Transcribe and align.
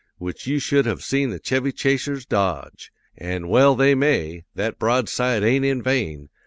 Which 0.17 0.47
you 0.47 0.57
should 0.57 0.87
have 0.87 1.03
seen 1.03 1.29
the 1.29 1.37
Chevy 1.37 1.71
Chasers 1.71 2.25
dodge! 2.25 2.91
An' 3.17 3.49
well 3.49 3.75
they 3.75 3.93
may; 3.93 4.45
that 4.55 4.79
broadside 4.79 5.43
ain't 5.43 5.63
in 5.63 5.83
vain! 5.83 6.29